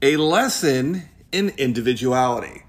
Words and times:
a 0.00 0.16
lesson 0.16 1.02
in 1.32 1.50
individuality. 1.58 2.62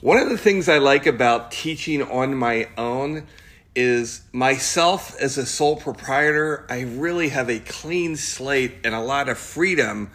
One 0.00 0.18
of 0.18 0.28
the 0.28 0.36
things 0.36 0.68
I 0.68 0.78
like 0.78 1.06
about 1.06 1.50
teaching 1.50 2.02
on 2.02 2.34
my 2.36 2.68
own 2.76 3.26
is 3.74 4.22
myself 4.32 5.18
as 5.18 5.38
a 5.38 5.46
sole 5.46 5.76
proprietor, 5.76 6.66
I 6.68 6.82
really 6.82 7.30
have 7.30 7.48
a 7.48 7.58
clean 7.60 8.16
slate 8.16 8.74
and 8.84 8.94
a 8.94 9.00
lot 9.00 9.30
of 9.30 9.38
freedom 9.38 10.10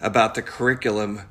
about 0.00 0.36
the 0.36 0.42
curriculum 0.42 1.22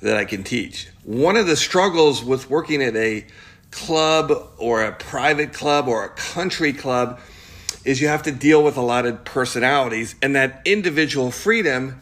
that 0.00 0.16
I 0.16 0.24
can 0.24 0.44
teach. 0.44 0.88
One 1.04 1.36
of 1.36 1.46
the 1.46 1.56
struggles 1.56 2.24
with 2.24 2.48
working 2.48 2.82
at 2.82 2.96
a 2.96 3.26
club 3.70 4.32
or 4.56 4.82
a 4.82 4.92
private 4.92 5.52
club 5.52 5.88
or 5.88 6.04
a 6.04 6.08
country 6.08 6.72
club 6.72 7.20
is 7.84 8.00
you 8.00 8.08
have 8.08 8.22
to 8.22 8.32
deal 8.32 8.64
with 8.64 8.78
a 8.78 8.82
lot 8.82 9.04
of 9.04 9.24
personalities, 9.24 10.14
and 10.22 10.34
that 10.34 10.62
individual 10.64 11.30
freedom 11.30 12.00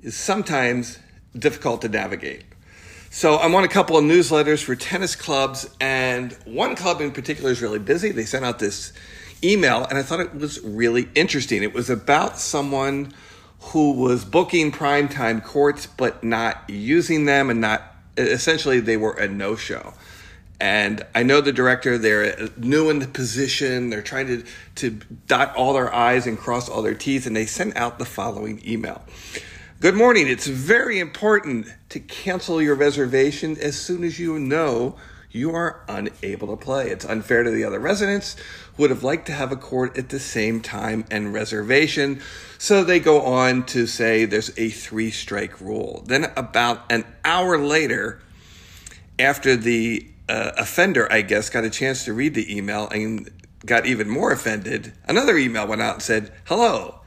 is 0.00 0.14
sometimes 0.14 0.98
difficult 1.38 1.82
to 1.82 1.88
navigate. 1.88 2.44
So 3.10 3.38
I'm 3.38 3.54
on 3.54 3.64
a 3.64 3.68
couple 3.68 3.96
of 3.96 4.04
newsletters 4.04 4.62
for 4.62 4.74
tennis 4.74 5.16
clubs, 5.16 5.68
and 5.80 6.32
one 6.44 6.76
club 6.76 7.00
in 7.00 7.12
particular 7.12 7.50
is 7.50 7.62
really 7.62 7.78
busy. 7.78 8.10
They 8.10 8.24
sent 8.24 8.44
out 8.44 8.58
this 8.58 8.92
email, 9.42 9.84
and 9.84 9.98
I 9.98 10.02
thought 10.02 10.20
it 10.20 10.34
was 10.34 10.60
really 10.62 11.08
interesting. 11.14 11.62
It 11.62 11.72
was 11.72 11.88
about 11.88 12.38
someone 12.38 13.12
who 13.60 13.92
was 13.92 14.24
booking 14.24 14.70
primetime 14.70 15.42
courts 15.42 15.86
but 15.86 16.22
not 16.22 16.68
using 16.68 17.24
them, 17.24 17.48
and 17.48 17.60
not 17.60 17.82
essentially 18.16 18.80
they 18.80 18.96
were 18.96 19.12
a 19.12 19.28
no 19.28 19.56
show. 19.56 19.94
And 20.58 21.04
I 21.14 21.22
know 21.22 21.40
the 21.40 21.52
director, 21.52 21.98
they're 21.98 22.48
new 22.56 22.88
in 22.88 22.98
the 22.98 23.06
position. 23.06 23.90
They're 23.90 24.02
trying 24.02 24.26
to, 24.26 24.44
to 24.76 24.90
dot 25.26 25.54
all 25.54 25.74
their 25.74 25.94
I's 25.94 26.26
and 26.26 26.38
cross 26.38 26.68
all 26.68 26.80
their 26.80 26.94
T's. 26.94 27.26
And 27.26 27.36
they 27.36 27.44
sent 27.44 27.76
out 27.76 27.98
the 27.98 28.06
following 28.06 28.62
email 28.66 29.02
Good 29.78 29.94
morning. 29.94 30.26
It's 30.26 30.46
very 30.46 30.98
important 30.98 31.66
to 31.90 32.00
cancel 32.00 32.62
your 32.62 32.74
reservation 32.74 33.58
as 33.58 33.78
soon 33.78 34.04
as 34.04 34.18
you 34.18 34.38
know 34.38 34.96
you 35.30 35.54
are 35.54 35.84
unable 35.86 36.48
to 36.48 36.56
play. 36.56 36.88
It's 36.88 37.04
unfair 37.04 37.42
to 37.42 37.50
the 37.50 37.64
other 37.64 37.78
residents 37.78 38.36
who 38.74 38.84
would 38.84 38.90
have 38.90 39.02
liked 39.02 39.26
to 39.26 39.34
have 39.34 39.52
a 39.52 39.56
court 39.56 39.98
at 39.98 40.08
the 40.08 40.18
same 40.18 40.62
time 40.62 41.04
and 41.10 41.34
reservation. 41.34 42.22
So 42.56 42.84
they 42.84 42.98
go 42.98 43.20
on 43.20 43.66
to 43.66 43.86
say 43.86 44.24
there's 44.24 44.50
a 44.56 44.70
three 44.70 45.10
strike 45.10 45.60
rule. 45.60 46.02
Then, 46.06 46.32
about 46.38 46.90
an 46.90 47.04
hour 47.22 47.58
later, 47.58 48.22
after 49.18 49.56
the 49.56 50.08
uh, 50.26 50.52
offender, 50.56 51.06
I 51.12 51.20
guess, 51.20 51.50
got 51.50 51.64
a 51.64 51.70
chance 51.70 52.06
to 52.06 52.14
read 52.14 52.32
the 52.32 52.56
email 52.56 52.88
and 52.88 53.30
got 53.66 53.84
even 53.84 54.08
more 54.08 54.32
offended, 54.32 54.94
another 55.06 55.36
email 55.36 55.66
went 55.66 55.82
out 55.82 55.94
and 55.96 56.02
said, 56.02 56.32
Hello. 56.46 57.00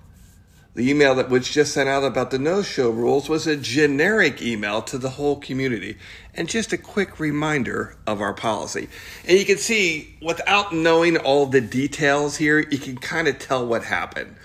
The 0.80 0.90
email 0.90 1.16
that 1.16 1.30
was 1.30 1.50
just 1.50 1.74
sent 1.74 1.90
out 1.90 2.06
about 2.06 2.32
the 2.32 2.40
no 2.40 2.62
show 2.62 2.90
rules 2.90 3.28
was 3.28 3.46
a 3.46 3.58
generic 3.58 4.42
email 4.42 4.82
to 4.84 4.98
the 4.98 5.10
whole 5.10 5.36
community 5.36 5.98
and 6.34 6.48
just 6.48 6.72
a 6.72 6.78
quick 6.78 7.20
reminder 7.20 7.98
of 8.08 8.22
our 8.22 8.34
policy. 8.34 8.88
And 9.28 9.38
you 9.38 9.44
can 9.44 9.58
see, 9.58 10.16
without 10.22 10.74
knowing 10.74 11.18
all 11.18 11.48
the 11.48 11.60
details 11.60 12.38
here, 12.38 12.60
you 12.60 12.78
can 12.78 12.98
kind 12.98 13.28
of 13.28 13.40
tell 13.40 13.68
what 13.68 13.84
happened. 13.84 14.38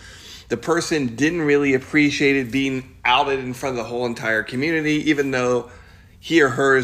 The 0.49 0.57
person 0.57 1.15
didn't 1.15 1.43
really 1.43 1.73
appreciate 1.73 2.35
it 2.35 2.51
being 2.51 2.97
outed 3.05 3.39
in 3.39 3.55
front 3.55 3.79
of 3.79 3.85
the 3.85 3.89
whole 3.89 4.05
entire 4.05 4.43
community, 4.43 5.09
even 5.11 5.31
though 5.31 5.71
he 6.19 6.43
or 6.43 6.49
her 6.49 6.83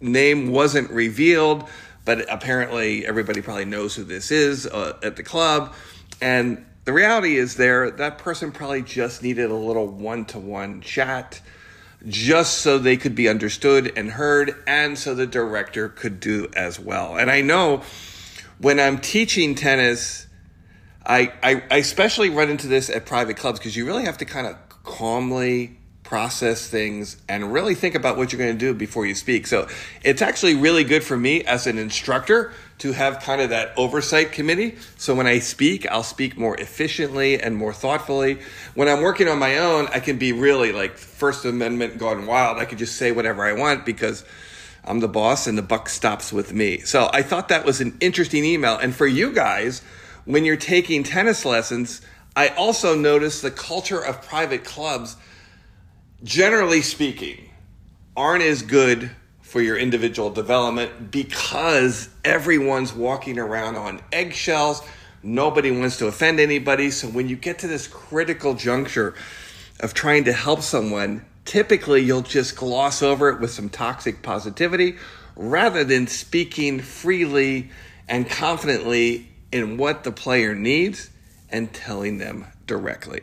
name 0.00 0.52
wasn't 0.52 0.88
revealed, 0.92 1.68
but 2.04 2.32
apparently 2.32 3.04
everybody 3.04 3.42
probably 3.42 3.64
knows 3.64 3.96
who 3.96 4.04
this 4.04 4.30
is 4.30 4.68
uh, 4.68 4.96
at 5.02 5.16
the 5.16 5.24
club. 5.24 5.74
And 6.20 6.64
the 6.84 6.92
reality 6.92 7.36
is, 7.36 7.56
there 7.56 7.90
that 7.90 8.18
person 8.18 8.52
probably 8.52 8.82
just 8.82 9.22
needed 9.22 9.50
a 9.50 9.54
little 9.54 9.86
one 9.86 10.24
to 10.26 10.38
one 10.38 10.80
chat 10.80 11.40
just 12.06 12.58
so 12.58 12.76
they 12.76 12.96
could 12.96 13.14
be 13.14 13.28
understood 13.28 13.92
and 13.96 14.10
heard, 14.12 14.62
and 14.66 14.98
so 14.98 15.14
the 15.14 15.26
director 15.26 15.88
could 15.88 16.20
do 16.20 16.48
as 16.54 16.78
well. 16.78 17.16
And 17.16 17.30
I 17.30 17.40
know 17.40 17.82
when 18.58 18.78
I'm 18.78 18.98
teaching 18.98 19.54
tennis, 19.54 20.26
I, 21.06 21.32
I, 21.42 21.62
I 21.70 21.76
especially 21.78 22.30
run 22.30 22.50
into 22.50 22.66
this 22.66 22.90
at 22.90 23.06
private 23.06 23.36
clubs 23.36 23.58
because 23.58 23.76
you 23.76 23.86
really 23.86 24.04
have 24.04 24.18
to 24.18 24.24
kind 24.24 24.46
of 24.46 24.56
calmly 24.84 25.78
process 26.14 26.68
things, 26.68 27.16
and 27.28 27.52
really 27.52 27.74
think 27.74 27.96
about 27.96 28.16
what 28.16 28.30
you're 28.30 28.38
going 28.38 28.56
to 28.56 28.66
do 28.66 28.72
before 28.72 29.04
you 29.04 29.16
speak. 29.16 29.48
So 29.48 29.66
it's 30.04 30.22
actually 30.22 30.54
really 30.54 30.84
good 30.84 31.02
for 31.02 31.16
me 31.16 31.42
as 31.42 31.66
an 31.66 31.76
instructor 31.76 32.52
to 32.78 32.92
have 32.92 33.18
kind 33.18 33.40
of 33.40 33.50
that 33.50 33.72
oversight 33.76 34.30
committee. 34.30 34.76
So 34.96 35.12
when 35.16 35.26
I 35.26 35.40
speak, 35.40 35.90
I'll 35.90 36.04
speak 36.04 36.38
more 36.38 36.56
efficiently 36.60 37.40
and 37.40 37.56
more 37.56 37.72
thoughtfully. 37.72 38.38
When 38.76 38.86
I'm 38.86 39.00
working 39.00 39.26
on 39.26 39.40
my 39.40 39.58
own, 39.58 39.88
I 39.88 39.98
can 39.98 40.16
be 40.16 40.30
really 40.30 40.70
like 40.70 40.98
First 40.98 41.44
Amendment 41.46 41.98
gone 41.98 42.26
wild. 42.26 42.58
I 42.58 42.64
can 42.64 42.78
just 42.78 42.94
say 42.94 43.10
whatever 43.10 43.44
I 43.44 43.54
want 43.54 43.84
because 43.84 44.24
I'm 44.84 45.00
the 45.00 45.08
boss 45.08 45.48
and 45.48 45.58
the 45.58 45.62
buck 45.62 45.88
stops 45.88 46.32
with 46.32 46.52
me. 46.52 46.78
So 46.78 47.10
I 47.12 47.22
thought 47.22 47.48
that 47.48 47.64
was 47.64 47.80
an 47.80 47.96
interesting 47.98 48.44
email. 48.44 48.78
And 48.78 48.94
for 48.94 49.08
you 49.08 49.32
guys, 49.32 49.82
when 50.26 50.44
you're 50.44 50.54
taking 50.54 51.02
tennis 51.02 51.44
lessons, 51.44 52.02
I 52.36 52.50
also 52.50 52.94
noticed 52.94 53.42
the 53.42 53.50
culture 53.50 53.98
of 53.98 54.22
private 54.22 54.62
clubs 54.62 55.16
generally 56.24 56.80
speaking, 56.80 57.50
aren't 58.16 58.42
as 58.42 58.62
good 58.62 59.10
for 59.42 59.60
your 59.60 59.76
individual 59.76 60.30
development 60.30 61.10
because 61.10 62.08
everyone's 62.24 62.92
walking 62.92 63.38
around 63.38 63.76
on 63.76 64.00
eggshells. 64.10 64.82
Nobody 65.22 65.70
wants 65.70 65.98
to 65.98 66.06
offend 66.06 66.40
anybody. 66.40 66.90
So 66.90 67.08
when 67.08 67.28
you 67.28 67.36
get 67.36 67.60
to 67.60 67.68
this 67.68 67.86
critical 67.86 68.54
juncture 68.54 69.14
of 69.80 69.94
trying 69.94 70.24
to 70.24 70.32
help 70.32 70.62
someone, 70.62 71.24
typically 71.44 72.02
you'll 72.02 72.22
just 72.22 72.56
gloss 72.56 73.02
over 73.02 73.28
it 73.28 73.40
with 73.40 73.50
some 73.50 73.68
toxic 73.68 74.22
positivity 74.22 74.96
rather 75.36 75.84
than 75.84 76.06
speaking 76.06 76.80
freely 76.80 77.70
and 78.08 78.28
confidently 78.28 79.28
in 79.52 79.76
what 79.76 80.04
the 80.04 80.12
player 80.12 80.54
needs 80.54 81.10
and 81.50 81.72
telling 81.72 82.18
them 82.18 82.46
directly. 82.66 83.22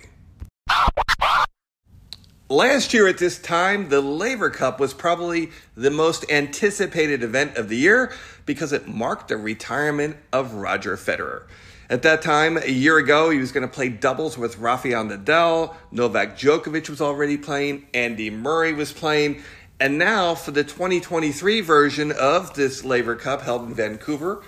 Last 2.52 2.94
year 2.94 3.08
at 3.08 3.18
this 3.18 3.40
time, 3.40 3.88
the 3.88 4.02
Laver 4.02 4.50
Cup 4.50 4.78
was 4.78 4.94
probably 4.94 5.52
the 5.74 5.90
most 5.90 6.30
anticipated 6.30 7.24
event 7.24 7.56
of 7.56 7.70
the 7.70 7.78
year 7.78 8.12
because 8.46 8.74
it 8.74 8.90
marked 8.90 9.30
the 9.30 9.38
retirement 9.38 10.18
of 10.34 10.56
Roger 10.56 10.98
Federer. 10.98 11.44
At 11.90 12.02
that 12.02 12.22
time, 12.22 12.58
a 12.58 12.70
year 12.70 12.98
ago, 12.98 13.30
he 13.30 13.40
was 13.40 13.54
going 13.54 13.66
to 13.66 13.74
play 13.74 13.88
doubles 13.88 14.38
with 14.38 14.58
Rafael 14.58 15.06
Nadal. 15.06 15.74
Novak 15.94 16.38
Djokovic 16.38 16.90
was 16.90 17.00
already 17.00 17.38
playing. 17.38 17.88
Andy 17.94 18.30
Murray 18.30 18.74
was 18.74 18.92
playing. 18.92 19.44
And 19.80 19.98
now, 19.98 20.36
for 20.36 20.52
the 20.52 20.66
2023 20.66 21.62
version 21.62 22.12
of 22.12 22.54
this 22.56 22.84
Laver 22.84 23.16
Cup 23.16 23.44
held 23.44 23.66
in 23.66 23.74
Vancouver, 23.74 24.44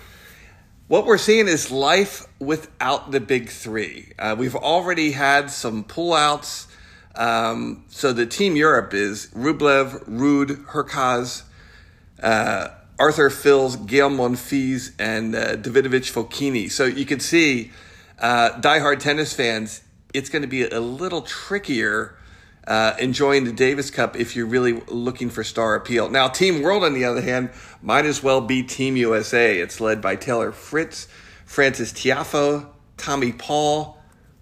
what 0.88 1.06
we're 1.06 1.16
seeing 1.16 1.48
is 1.48 1.70
life 1.70 2.26
without 2.38 3.12
the 3.12 3.20
big 3.20 3.48
three. 3.48 4.12
Uh, 4.18 4.36
we've 4.38 4.56
already 4.56 5.12
had 5.12 5.50
some 5.50 5.84
pullouts 5.84 6.66
um, 7.16 7.84
so 7.88 8.12
the 8.12 8.26
Team 8.26 8.56
Europe 8.56 8.92
is 8.94 9.28
Rublev, 9.34 10.04
Ruud, 10.08 10.64
Hurkacz, 10.66 11.42
uh, 12.22 12.68
Arthur 12.98 13.30
Fils, 13.30 13.76
Gael 13.76 14.10
Monfils, 14.10 14.92
and 14.98 15.34
uh, 15.34 15.56
Davidovich 15.56 16.12
Fokina. 16.12 16.70
So 16.70 16.84
you 16.84 17.04
can 17.04 17.20
see, 17.20 17.72
uh, 18.18 18.50
diehard 18.60 19.00
tennis 19.00 19.32
fans, 19.32 19.82
it's 20.12 20.28
going 20.28 20.42
to 20.42 20.48
be 20.48 20.64
a 20.64 20.80
little 20.80 21.22
trickier 21.22 22.16
uh, 22.66 22.94
enjoying 22.98 23.44
the 23.44 23.52
Davis 23.52 23.90
Cup 23.90 24.16
if 24.16 24.34
you're 24.34 24.46
really 24.46 24.72
looking 24.88 25.28
for 25.28 25.44
star 25.44 25.74
appeal. 25.74 26.08
Now, 26.08 26.28
Team 26.28 26.62
World, 26.62 26.84
on 26.84 26.94
the 26.94 27.04
other 27.04 27.20
hand, 27.20 27.50
might 27.82 28.06
as 28.06 28.22
well 28.22 28.40
be 28.40 28.62
Team 28.62 28.96
USA. 28.96 29.58
It's 29.58 29.80
led 29.80 30.00
by 30.00 30.16
Taylor 30.16 30.52
Fritz, 30.52 31.08
Francis 31.44 31.92
Tiafoe, 31.92 32.66
Tommy 32.96 33.32
Paul, 33.32 33.98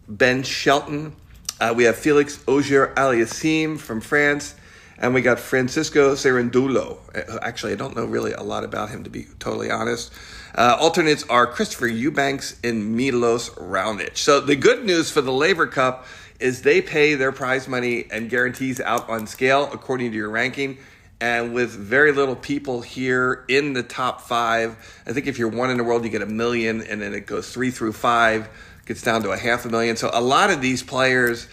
Ben 0.06 0.42
Shelton, 0.42 1.16
uh, 1.62 1.72
we 1.72 1.84
have 1.84 1.96
Felix 1.96 2.42
Auger-Aliassime 2.48 3.78
from 3.78 4.00
France, 4.00 4.56
and 4.98 5.14
we 5.14 5.22
got 5.22 5.38
Francisco 5.38 6.16
Cerundolo. 6.16 6.98
Uh, 7.14 7.38
actually, 7.40 7.70
I 7.70 7.76
don't 7.76 7.94
know 7.94 8.04
really 8.04 8.32
a 8.32 8.42
lot 8.42 8.64
about 8.64 8.90
him, 8.90 9.04
to 9.04 9.10
be 9.10 9.28
totally 9.38 9.70
honest. 9.70 10.12
Uh, 10.56 10.76
alternates 10.80 11.22
are 11.30 11.46
Christopher 11.46 11.86
Eubanks 11.86 12.56
and 12.64 12.96
Milos 12.96 13.50
Raonic. 13.50 14.16
So 14.16 14.40
the 14.40 14.56
good 14.56 14.84
news 14.84 15.12
for 15.12 15.20
the 15.20 15.30
Laver 15.30 15.68
Cup 15.68 16.06
is 16.40 16.62
they 16.62 16.82
pay 16.82 17.14
their 17.14 17.30
prize 17.30 17.68
money 17.68 18.06
and 18.10 18.28
guarantees 18.28 18.80
out 18.80 19.08
on 19.08 19.28
scale 19.28 19.70
according 19.72 20.10
to 20.10 20.16
your 20.16 20.30
ranking. 20.30 20.78
And 21.20 21.54
with 21.54 21.70
very 21.70 22.10
little 22.10 22.34
people 22.34 22.82
here 22.82 23.44
in 23.46 23.74
the 23.74 23.84
top 23.84 24.22
five, 24.22 25.02
I 25.06 25.12
think 25.12 25.28
if 25.28 25.38
you're 25.38 25.46
one 25.46 25.70
in 25.70 25.76
the 25.76 25.84
world, 25.84 26.02
you 26.02 26.10
get 26.10 26.22
a 26.22 26.26
million, 26.26 26.82
and 26.82 27.00
then 27.00 27.14
it 27.14 27.28
goes 27.28 27.52
three 27.52 27.70
through 27.70 27.92
five 27.92 28.48
gets 28.92 29.00
down 29.00 29.22
to 29.22 29.30
a 29.30 29.38
half 29.38 29.64
a 29.64 29.70
million. 29.70 29.96
So 29.96 30.10
a 30.12 30.20
lot 30.20 30.50
of 30.50 30.60
these 30.60 30.82
players 30.82 31.48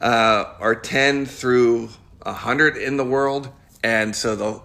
uh, 0.00 0.54
are 0.58 0.74
10 0.74 1.26
through 1.26 1.90
100 2.22 2.78
in 2.78 2.96
the 2.96 3.04
world, 3.04 3.50
and 3.84 4.16
so 4.16 4.34
they'll 4.34 4.64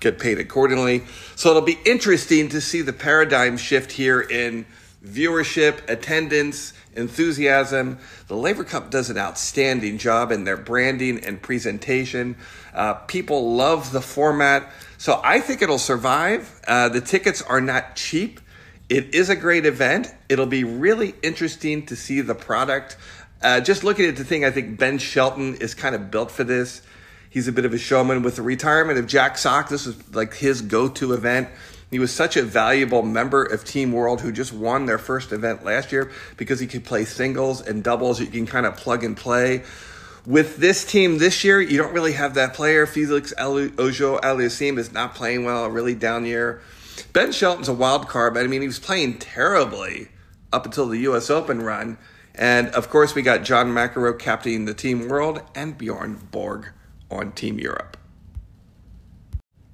get 0.00 0.18
paid 0.18 0.40
accordingly. 0.40 1.04
So 1.36 1.50
it'll 1.50 1.62
be 1.62 1.78
interesting 1.84 2.48
to 2.48 2.60
see 2.60 2.82
the 2.82 2.92
paradigm 2.92 3.56
shift 3.56 3.92
here 3.92 4.20
in 4.20 4.66
viewership, 5.06 5.88
attendance, 5.88 6.72
enthusiasm. 6.96 8.00
The 8.26 8.34
Laver 8.34 8.64
Cup 8.64 8.90
does 8.90 9.08
an 9.08 9.16
outstanding 9.16 9.98
job 9.98 10.32
in 10.32 10.42
their 10.42 10.56
branding 10.56 11.24
and 11.24 11.40
presentation. 11.40 12.34
Uh, 12.74 12.94
people 12.94 13.54
love 13.54 13.92
the 13.92 14.02
format. 14.02 14.68
So 14.96 15.20
I 15.22 15.38
think 15.38 15.62
it'll 15.62 15.78
survive. 15.78 16.60
Uh, 16.66 16.88
the 16.88 17.00
tickets 17.00 17.42
are 17.42 17.60
not 17.60 17.94
cheap. 17.94 18.40
It 18.88 19.14
is 19.14 19.28
a 19.28 19.36
great 19.36 19.66
event. 19.66 20.08
It'll 20.28 20.46
be 20.46 20.64
really 20.64 21.14
interesting 21.22 21.84
to 21.86 21.96
see 21.96 22.22
the 22.22 22.34
product. 22.34 22.96
Uh, 23.42 23.60
just 23.60 23.84
looking 23.84 24.06
at 24.06 24.16
the 24.16 24.24
thing, 24.24 24.44
I 24.44 24.50
think 24.50 24.78
Ben 24.78 24.98
Shelton 24.98 25.56
is 25.56 25.74
kind 25.74 25.94
of 25.94 26.10
built 26.10 26.30
for 26.30 26.44
this. 26.44 26.82
He's 27.30 27.46
a 27.46 27.52
bit 27.52 27.66
of 27.66 27.74
a 27.74 27.78
showman 27.78 28.22
with 28.22 28.36
the 28.36 28.42
retirement 28.42 28.98
of 28.98 29.06
Jack 29.06 29.36
Sock. 29.36 29.68
This 29.68 29.84
was 29.84 30.14
like 30.14 30.34
his 30.34 30.62
go 30.62 30.88
to 30.88 31.12
event. 31.12 31.48
He 31.90 31.98
was 31.98 32.12
such 32.12 32.36
a 32.36 32.42
valuable 32.42 33.02
member 33.02 33.44
of 33.44 33.64
Team 33.64 33.92
World 33.92 34.22
who 34.22 34.32
just 34.32 34.52
won 34.52 34.86
their 34.86 34.98
first 34.98 35.32
event 35.32 35.64
last 35.64 35.92
year 35.92 36.10
because 36.36 36.60
he 36.60 36.66
could 36.66 36.84
play 36.84 37.04
singles 37.04 37.60
and 37.60 37.84
doubles. 37.84 38.20
You 38.20 38.26
can 38.26 38.46
kind 38.46 38.66
of 38.66 38.76
plug 38.76 39.04
and 39.04 39.16
play. 39.16 39.64
With 40.26 40.56
this 40.58 40.84
team 40.84 41.18
this 41.18 41.44
year, 41.44 41.60
you 41.60 41.78
don't 41.78 41.94
really 41.94 42.12
have 42.12 42.34
that 42.34 42.52
player. 42.54 42.86
Felix 42.86 43.32
Auger-Aliassime 43.38 44.78
is 44.78 44.92
not 44.92 45.14
playing 45.14 45.44
well, 45.44 45.68
really 45.68 45.94
down 45.94 46.26
year. 46.26 46.60
Ben 47.12 47.32
Shelton's 47.32 47.68
a 47.68 47.74
wild 47.74 48.08
card, 48.08 48.34
but 48.34 48.44
I 48.44 48.46
mean, 48.46 48.60
he 48.60 48.66
was 48.66 48.78
playing 48.78 49.18
terribly 49.18 50.08
up 50.52 50.66
until 50.66 50.86
the 50.86 50.98
U.S. 50.98 51.30
Open 51.30 51.62
run. 51.62 51.98
And 52.34 52.68
of 52.68 52.88
course, 52.88 53.14
we 53.14 53.22
got 53.22 53.42
John 53.42 53.72
McEnroe 53.72 54.18
captaining 54.18 54.64
the 54.66 54.74
Team 54.74 55.08
World 55.08 55.42
and 55.54 55.76
Bjorn 55.76 56.28
Borg 56.30 56.68
on 57.10 57.32
Team 57.32 57.58
Europe. 57.58 57.96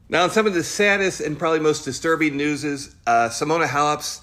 Now, 0.08 0.28
some 0.28 0.46
of 0.46 0.54
the 0.54 0.62
saddest 0.62 1.20
and 1.20 1.38
probably 1.38 1.60
most 1.60 1.84
disturbing 1.84 2.36
news 2.36 2.64
is 2.64 2.94
uh, 3.06 3.28
Simona 3.30 3.66
Halep's 3.66 4.20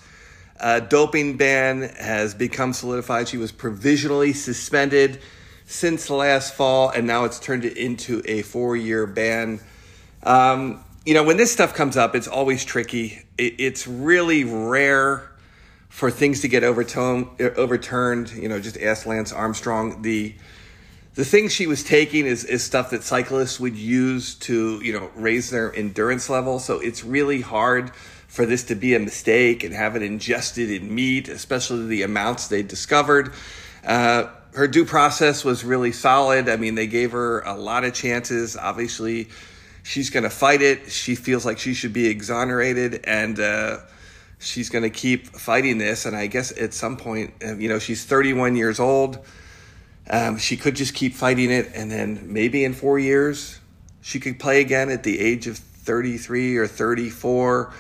uh, 0.60 0.80
doping 0.80 1.38
ban 1.38 1.82
has 1.82 2.34
become 2.34 2.72
solidified. 2.72 3.28
She 3.28 3.38
was 3.38 3.52
provisionally 3.52 4.34
suspended 4.34 5.20
since 5.66 6.10
last 6.10 6.54
fall, 6.54 6.90
and 6.90 7.08
now 7.08 7.26
it's 7.26 7.40
turned 7.40 7.66
it 7.66 7.78
into 7.78 8.22
a 8.26 8.42
four 8.44 8.78
year 8.78 9.08
ban. 9.08 9.60
Um, 10.24 10.84
you 11.06 11.14
know, 11.14 11.24
when 11.24 11.38
this 11.38 11.52
stuff 11.52 11.74
comes 11.74 11.98
up, 11.98 12.16
it's 12.16 12.28
always 12.28 12.64
tricky. 12.64 13.24
It, 13.38 13.56
it's 13.60 13.88
really 13.88 14.44
rare 14.44 15.32
for 15.90 16.12
things 16.12 16.42
to 16.42 16.48
get 16.48 16.64
overturned. 16.64 18.32
You 18.32 18.50
know, 18.50 18.60
just 18.60 18.78
ask 18.78 19.06
Lance 19.06 19.32
Armstrong. 19.34 20.04
The 20.04 20.36
the 21.14 21.26
things 21.26 21.52
she 21.52 21.68
was 21.68 21.84
taking 21.84 22.26
is, 22.26 22.46
is 22.46 22.64
stuff 22.64 22.92
that 22.92 23.04
cyclists 23.04 23.60
would 23.60 23.76
use 23.76 24.36
to 24.36 24.80
you 24.84 24.94
know 24.94 25.10
raise 25.16 25.50
their 25.50 25.76
endurance 25.76 26.30
level. 26.30 26.60
So 26.60 26.80
it's 26.80 27.04
really 27.04 27.42
hard 27.42 27.94
for 28.28 28.46
this 28.46 28.64
to 28.66 28.76
be 28.76 28.96
a 28.96 29.00
mistake 29.00 29.64
and 29.64 29.74
have 29.74 29.96
it 29.96 30.04
ingested 30.04 30.70
in 30.70 30.94
meat, 30.94 31.28
especially 31.28 31.88
the 31.88 32.04
amounts 32.04 32.48
they 32.48 32.64
discovered. 32.64 33.34
Uh, 33.84 34.28
her 34.54 34.68
due 34.68 34.86
process 34.86 35.44
was 35.44 35.66
really 35.66 35.92
solid. 35.92 36.48
I 36.48 36.56
mean, 36.56 36.76
they 36.76 36.88
gave 36.88 37.12
her 37.12 37.42
a 37.42 37.56
lot 37.56 37.84
of 37.84 37.94
chances. 37.94 38.56
Obviously, 38.56 39.30
she's 39.84 40.10
going 40.10 40.24
to 40.24 40.30
fight 40.30 40.62
it. 40.62 40.92
She 40.92 41.16
feels 41.16 41.46
like 41.46 41.60
she 41.60 41.74
should 41.74 41.94
be 41.94 42.08
exonerated, 42.08 43.02
and 43.04 43.40
uh, 43.40 43.78
she's 44.40 44.70
going 44.70 44.84
to 44.84 44.90
keep 44.90 45.28
fighting 45.28 45.78
this. 45.78 46.06
And 46.06 46.16
I 46.16 46.28
guess 46.28 46.58
at 46.58 46.74
some 46.74 46.98
point, 46.98 47.34
uh, 47.44 47.56
you 47.56 47.70
know, 47.70 47.80
she's 47.80 48.06
31 48.06 48.56
years 48.56 48.80
old. 48.80 49.20
Um, 50.10 50.38
she 50.38 50.58
could 50.58 50.76
just 50.76 50.94
keep 50.94 51.14
fighting 51.14 51.52
it, 51.52 51.72
and 51.74 51.92
then 51.92 52.34
maybe 52.34 52.64
in 52.66 52.74
four 52.74 53.00
years, 53.00 53.60
she 54.02 54.20
could 54.20 54.40
play 54.40 54.60
again 54.60 54.90
at 54.90 55.04
the 55.04 55.20
age 55.20 55.48
of 55.48 55.58
33 55.58 56.58
or 56.58 56.68
34. 56.68 57.74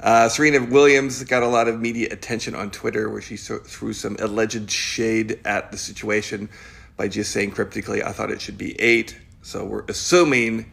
Uh, 0.00 0.28
Serena 0.28 0.62
Williams 0.62 1.22
got 1.24 1.42
a 1.42 1.48
lot 1.48 1.66
of 1.66 1.80
media 1.80 2.08
attention 2.10 2.54
on 2.54 2.70
Twitter 2.70 3.08
where 3.08 3.22
she 3.22 3.36
threw 3.36 3.92
some 3.92 4.16
alleged 4.18 4.70
shade 4.70 5.40
at 5.44 5.72
the 5.72 5.78
situation 5.78 6.48
by 6.96 7.08
just 7.08 7.32
saying 7.32 7.50
cryptically, 7.50 8.02
I 8.02 8.12
thought 8.12 8.30
it 8.30 8.40
should 8.40 8.58
be 8.58 8.78
eight. 8.80 9.18
So 9.42 9.64
we're 9.64 9.84
assuming 9.88 10.66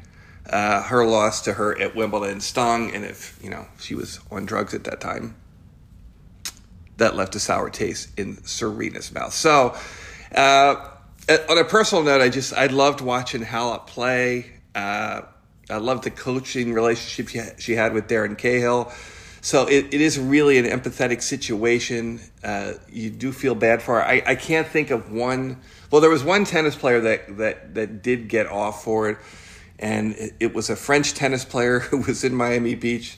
uh, 0.50 0.82
her 0.84 1.06
loss 1.06 1.42
to 1.42 1.54
her 1.54 1.80
at 1.80 1.96
Wimbledon 1.96 2.42
stung, 2.42 2.94
and 2.94 3.06
if 3.06 3.40
you 3.44 3.50
know 3.50 3.68
she 3.80 3.96
was 3.96 4.20
on 4.32 4.46
drugs 4.46 4.74
at 4.74 4.84
that 4.86 5.02
time, 5.02 5.36
that 6.98 7.16
left 7.16 7.36
a 7.36 7.40
sour 7.40 7.70
taste 7.70 8.10
in 8.18 8.38
Serena's 8.44 9.12
mouth. 9.12 9.34
So, 9.34 9.76
uh, 10.36 10.90
on 11.50 11.58
a 11.58 11.64
personal 11.64 12.04
note, 12.04 12.22
I 12.22 12.30
just 12.30 12.54
I 12.54 12.68
loved 12.68 13.02
watching 13.02 13.44
Halep 13.44 13.88
play. 13.88 14.52
Uh, 14.74 15.22
I 15.70 15.78
loved 15.78 16.04
the 16.04 16.12
coaching 16.12 16.74
relationship 16.74 17.56
she 17.60 17.76
had 17.76 17.94
with 17.94 18.08
Darren 18.08 18.38
Cahill. 18.38 18.92
So 19.44 19.68
it, 19.68 19.92
it 19.92 20.02
is 20.02 20.20
really 20.20 20.60
an 20.60 20.66
empathetic 20.66 21.24
situation. 21.24 22.22
Uh, 22.44 22.74
you 22.92 23.10
do 23.10 23.32
feel 23.32 23.56
bad 23.56 23.82
for 23.82 23.96
her. 23.96 24.04
I, 24.04 24.22
I 24.26 24.36
can't 24.36 24.68
think 24.68 24.92
of 24.92 25.12
one. 25.12 25.58
Well, 25.90 26.00
there 26.00 26.12
was 26.12 26.24
one 26.24 26.46
tennis 26.46 26.76
player 26.76 27.02
that, 27.02 27.38
that, 27.38 27.74
that 27.74 28.04
did 28.04 28.28
get 28.28 28.46
off 28.46 28.84
for 28.84 29.10
it 29.10 29.18
and 29.82 30.16
it 30.40 30.54
was 30.54 30.70
a 30.70 30.76
French 30.76 31.14
tennis 31.14 31.44
player 31.44 31.80
who 31.80 31.98
was 31.98 32.24
in 32.24 32.36
Miami 32.36 32.76
Beach. 32.76 33.18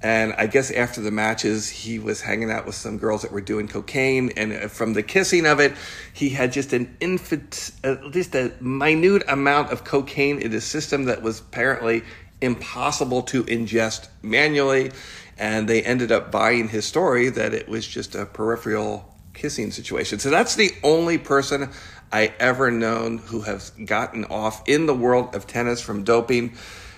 And 0.00 0.32
I 0.34 0.46
guess 0.46 0.70
after 0.70 1.00
the 1.00 1.10
matches, 1.10 1.68
he 1.68 1.98
was 1.98 2.20
hanging 2.20 2.52
out 2.52 2.66
with 2.66 2.76
some 2.76 2.98
girls 2.98 3.22
that 3.22 3.32
were 3.32 3.40
doing 3.40 3.66
cocaine. 3.66 4.30
And 4.36 4.52
uh, 4.52 4.68
from 4.68 4.92
the 4.92 5.02
kissing 5.02 5.44
of 5.44 5.58
it, 5.58 5.74
he 6.12 6.28
had 6.28 6.52
just 6.52 6.72
an 6.72 6.96
infant, 7.00 7.72
at 7.82 8.04
least 8.04 8.36
a 8.36 8.52
minute 8.60 9.24
amount 9.26 9.72
of 9.72 9.82
cocaine 9.82 10.40
in 10.40 10.52
his 10.52 10.64
system 10.64 11.06
that 11.06 11.22
was 11.22 11.40
apparently 11.40 12.04
impossible 12.40 13.22
to 13.22 13.42
ingest 13.44 14.06
manually. 14.22 14.92
And 15.36 15.68
they 15.68 15.82
ended 15.82 16.12
up 16.12 16.30
buying 16.30 16.68
his 16.68 16.84
story 16.84 17.28
that 17.30 17.52
it 17.52 17.68
was 17.68 17.86
just 17.86 18.14
a 18.14 18.24
peripheral 18.24 19.16
kissing 19.34 19.72
situation. 19.72 20.20
So 20.20 20.30
that's 20.30 20.54
the 20.54 20.70
only 20.84 21.18
person 21.18 21.70
I 22.12 22.32
ever 22.38 22.70
known 22.70 23.18
who 23.18 23.42
have 23.42 23.70
gotten 23.84 24.24
off 24.26 24.66
in 24.68 24.86
the 24.86 24.94
world 24.94 25.34
of 25.34 25.46
tennis 25.46 25.80
from 25.80 26.04
doping. 26.04 26.54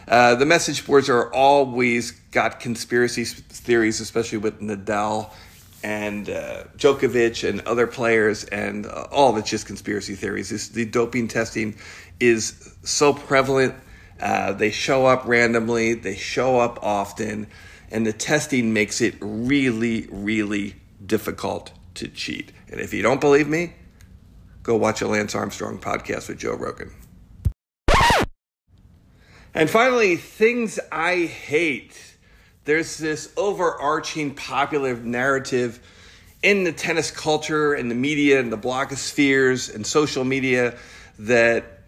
Uh, 0.06 0.34
the 0.34 0.46
message 0.46 0.86
boards 0.86 1.08
are 1.08 1.32
always 1.32 2.12
got 2.32 2.60
conspiracy 2.60 3.24
theories, 3.24 4.00
especially 4.00 4.38
with 4.38 4.60
Nadal 4.60 5.30
and 5.82 6.28
uh, 6.28 6.64
Djokovic 6.76 7.48
and 7.48 7.60
other 7.62 7.86
players, 7.86 8.44
and 8.44 8.86
uh, 8.86 9.06
all 9.10 9.36
it's 9.36 9.48
just 9.48 9.66
conspiracy 9.66 10.14
theories. 10.14 10.68
The 10.70 10.84
doping 10.84 11.28
testing 11.28 11.76
is 12.18 12.74
so 12.82 13.14
prevalent. 13.14 13.74
Uh, 14.20 14.52
they 14.52 14.70
show 14.70 15.06
up 15.06 15.24
randomly, 15.26 15.94
they 15.94 16.16
show 16.16 16.58
up 16.58 16.78
often, 16.82 17.46
and 17.90 18.06
the 18.06 18.12
testing 18.12 18.72
makes 18.72 19.00
it 19.00 19.14
really, 19.20 20.06
really 20.10 20.76
difficult 21.04 21.72
to 21.94 22.08
cheat. 22.08 22.52
And 22.70 22.80
if 22.80 22.92
you 22.92 23.02
don't 23.02 23.20
believe 23.20 23.48
me, 23.48 23.72
go 24.70 24.76
watch 24.76 25.02
a 25.02 25.08
Lance 25.08 25.34
Armstrong 25.34 25.78
podcast 25.78 26.28
with 26.28 26.38
Joe 26.38 26.54
Rogan. 26.54 26.92
And 29.52 29.68
finally, 29.68 30.14
things 30.14 30.78
I 30.92 31.24
hate. 31.24 32.16
There's 32.66 32.96
this 32.96 33.32
overarching 33.36 34.32
popular 34.36 34.94
narrative 34.94 35.80
in 36.40 36.62
the 36.62 36.70
tennis 36.70 37.10
culture 37.10 37.74
and 37.74 37.90
the 37.90 37.96
media 37.96 38.38
and 38.38 38.52
the 38.52 38.56
blogospheres 38.56 39.74
and 39.74 39.84
social 39.84 40.22
media 40.22 40.78
that 41.18 41.80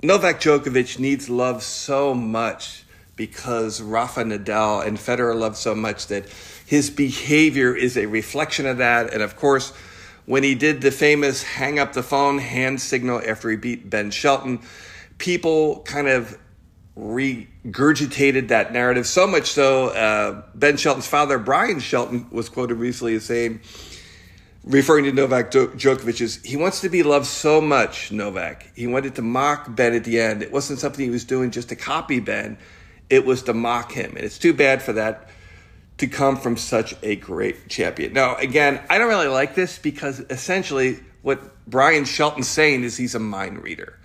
Novak 0.00 0.40
Djokovic 0.40 1.00
needs 1.00 1.28
love 1.28 1.64
so 1.64 2.14
much 2.14 2.84
because 3.16 3.82
Rafa 3.82 4.22
Nadal 4.22 4.86
and 4.86 4.98
Federer 4.98 5.34
love 5.34 5.56
so 5.56 5.74
much 5.74 6.06
that 6.06 6.26
his 6.64 6.90
behavior 6.90 7.74
is 7.74 7.96
a 7.96 8.06
reflection 8.06 8.66
of 8.66 8.78
that. 8.78 9.12
And 9.12 9.20
of 9.20 9.34
course, 9.34 9.72
when 10.26 10.42
he 10.42 10.54
did 10.54 10.80
the 10.80 10.90
famous 10.90 11.42
hang 11.42 11.78
up 11.78 11.92
the 11.92 12.02
phone 12.02 12.38
hand 12.38 12.80
signal 12.80 13.20
after 13.26 13.50
he 13.50 13.56
beat 13.56 13.90
Ben 13.90 14.10
Shelton, 14.10 14.60
people 15.18 15.80
kind 15.82 16.08
of 16.08 16.38
regurgitated 16.96 18.48
that 18.48 18.72
narrative 18.72 19.06
so 19.06 19.26
much 19.26 19.50
so 19.50 19.88
uh, 19.88 20.42
Ben 20.54 20.76
Shelton's 20.76 21.06
father, 21.06 21.38
Brian 21.38 21.80
Shelton, 21.80 22.26
was 22.30 22.48
quoted 22.48 22.76
recently 22.76 23.14
as 23.16 23.24
saying, 23.24 23.60
referring 24.64 25.04
to 25.04 25.12
Novak 25.12 25.50
Djokovic, 25.50 26.20
is 26.20 26.42
he 26.42 26.56
wants 26.56 26.80
to 26.80 26.88
be 26.88 27.02
loved 27.02 27.26
so 27.26 27.60
much, 27.60 28.12
Novak. 28.12 28.70
He 28.74 28.86
wanted 28.86 29.16
to 29.16 29.22
mock 29.22 29.74
Ben 29.74 29.94
at 29.94 30.04
the 30.04 30.20
end. 30.20 30.42
It 30.42 30.52
wasn't 30.52 30.78
something 30.78 31.04
he 31.04 31.10
was 31.10 31.24
doing 31.24 31.50
just 31.50 31.68
to 31.70 31.76
copy 31.76 32.20
Ben, 32.20 32.56
it 33.10 33.26
was 33.26 33.42
to 33.42 33.54
mock 33.54 33.92
him. 33.92 34.10
And 34.16 34.24
it's 34.24 34.38
too 34.38 34.54
bad 34.54 34.80
for 34.82 34.92
that 34.94 35.28
to 35.98 36.06
come 36.06 36.36
from 36.36 36.56
such 36.56 36.94
a 37.02 37.16
great 37.16 37.68
champion. 37.68 38.12
Now, 38.12 38.36
again, 38.36 38.80
I 38.90 38.98
don't 38.98 39.08
really 39.08 39.28
like 39.28 39.54
this 39.54 39.78
because 39.78 40.20
essentially 40.30 40.98
what 41.22 41.40
Brian 41.66 42.04
Shelton's 42.04 42.48
saying 42.48 42.82
is 42.82 42.96
he's 42.96 43.14
a 43.14 43.20
mind 43.20 43.62
reader. 43.62 43.98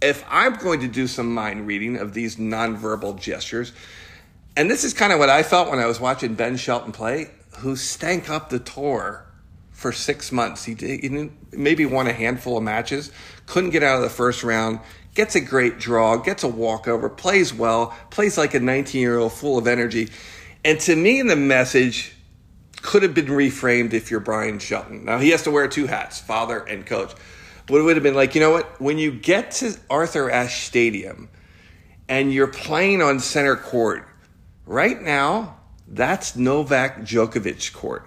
If 0.00 0.24
I'm 0.28 0.54
going 0.54 0.80
to 0.80 0.88
do 0.88 1.08
some 1.08 1.34
mind 1.34 1.66
reading 1.66 1.96
of 1.96 2.14
these 2.14 2.36
nonverbal 2.36 3.20
gestures, 3.20 3.72
and 4.56 4.70
this 4.70 4.84
is 4.84 4.94
kind 4.94 5.12
of 5.12 5.18
what 5.18 5.28
I 5.28 5.42
felt 5.42 5.70
when 5.70 5.80
I 5.80 5.86
was 5.86 6.00
watching 6.00 6.34
Ben 6.34 6.56
Shelton 6.56 6.92
play, 6.92 7.30
who 7.58 7.74
stank 7.74 8.30
up 8.30 8.50
the 8.50 8.60
tour 8.60 9.26
for 9.72 9.92
six 9.92 10.32
months. 10.32 10.64
He, 10.64 10.74
did, 10.74 11.00
he 11.00 11.30
maybe 11.52 11.86
won 11.86 12.06
a 12.06 12.12
handful 12.12 12.56
of 12.56 12.62
matches, 12.62 13.12
couldn't 13.46 13.70
get 13.70 13.82
out 13.82 13.96
of 13.96 14.02
the 14.02 14.10
first 14.10 14.42
round, 14.42 14.80
gets 15.14 15.34
a 15.34 15.40
great 15.40 15.78
draw, 15.78 16.16
gets 16.16 16.44
a 16.44 16.48
walkover, 16.48 17.08
plays 17.08 17.52
well, 17.52 17.96
plays 18.10 18.38
like 18.38 18.54
a 18.54 18.60
19 18.60 19.00
year 19.00 19.18
old 19.18 19.32
full 19.32 19.58
of 19.58 19.66
energy. 19.66 20.08
And 20.64 20.80
to 20.80 20.96
me, 20.96 21.22
the 21.22 21.36
message 21.36 22.14
could 22.82 23.02
have 23.02 23.14
been 23.14 23.26
reframed 23.26 23.92
if 23.92 24.10
you're 24.10 24.20
Brian 24.20 24.58
Shelton. 24.58 25.04
Now 25.04 25.18
he 25.18 25.30
has 25.30 25.42
to 25.42 25.50
wear 25.50 25.68
two 25.68 25.86
hats, 25.86 26.20
father 26.20 26.58
and 26.60 26.86
coach. 26.86 27.12
But 27.66 27.76
it 27.76 27.82
would 27.82 27.96
have 27.96 28.02
been 28.02 28.14
like, 28.14 28.34
you 28.34 28.40
know 28.40 28.50
what? 28.50 28.80
When 28.80 28.98
you 28.98 29.12
get 29.12 29.50
to 29.52 29.76
Arthur 29.90 30.30
Ashe 30.30 30.64
Stadium 30.64 31.28
and 32.08 32.32
you're 32.32 32.46
playing 32.46 33.02
on 33.02 33.20
center 33.20 33.56
court, 33.56 34.08
right 34.64 35.00
now, 35.00 35.58
that's 35.86 36.34
Novak 36.36 37.00
Djokovic 37.00 37.72
court. 37.72 38.06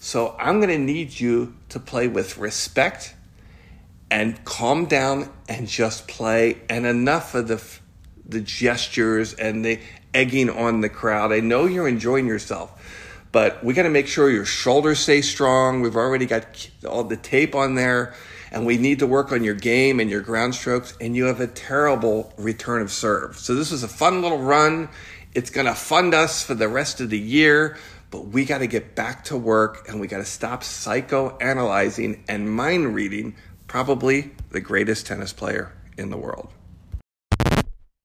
So 0.00 0.36
I'm 0.38 0.58
going 0.60 0.70
to 0.70 0.78
need 0.78 1.18
you 1.18 1.54
to 1.70 1.80
play 1.80 2.08
with 2.08 2.38
respect 2.38 3.14
and 4.10 4.42
calm 4.44 4.86
down 4.86 5.30
and 5.48 5.66
just 5.66 6.06
play 6.08 6.60
and 6.68 6.86
enough 6.86 7.34
of 7.34 7.48
the 7.48 7.58
the 8.26 8.40
gestures 8.40 9.34
and 9.34 9.64
the 9.64 9.80
egging 10.12 10.50
on 10.50 10.80
the 10.80 10.88
crowd. 10.88 11.32
I 11.32 11.40
know 11.40 11.66
you're 11.66 11.88
enjoying 11.88 12.26
yourself, 12.26 13.20
but 13.32 13.62
we 13.64 13.74
got 13.74 13.82
to 13.82 13.90
make 13.90 14.06
sure 14.06 14.30
your 14.30 14.44
shoulders 14.44 15.00
stay 15.00 15.22
strong. 15.22 15.80
We've 15.80 15.96
already 15.96 16.26
got 16.26 16.70
all 16.88 17.04
the 17.04 17.16
tape 17.16 17.54
on 17.54 17.74
there 17.74 18.14
and 18.54 18.64
we 18.64 18.78
need 18.78 19.00
to 19.00 19.06
work 19.06 19.32
on 19.32 19.42
your 19.42 19.54
game 19.54 19.98
and 19.98 20.08
your 20.08 20.20
ground 20.20 20.54
strokes 20.54 20.96
and 21.00 21.16
you 21.16 21.24
have 21.24 21.40
a 21.40 21.48
terrible 21.48 22.32
return 22.38 22.80
of 22.80 22.92
serve. 22.92 23.36
So 23.36 23.56
this 23.56 23.72
was 23.72 23.82
a 23.82 23.88
fun 23.88 24.22
little 24.22 24.38
run. 24.38 24.88
It's 25.34 25.50
going 25.50 25.66
to 25.66 25.74
fund 25.74 26.14
us 26.14 26.44
for 26.44 26.54
the 26.54 26.68
rest 26.68 27.00
of 27.00 27.10
the 27.10 27.18
year, 27.18 27.76
but 28.12 28.28
we 28.28 28.44
got 28.44 28.58
to 28.58 28.68
get 28.68 28.94
back 28.94 29.24
to 29.24 29.36
work 29.36 29.88
and 29.88 30.00
we 30.00 30.06
got 30.06 30.18
to 30.18 30.24
stop 30.24 30.62
psychoanalyzing 30.62 32.20
and 32.28 32.48
mind 32.48 32.94
reading 32.94 33.34
probably 33.66 34.30
the 34.50 34.60
greatest 34.60 35.06
tennis 35.06 35.32
player 35.32 35.72
in 35.98 36.10
the 36.10 36.16
world. 36.16 36.48